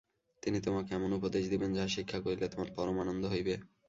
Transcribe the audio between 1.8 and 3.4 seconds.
শিক্ষা করিলে তোমার পরম আনন্দ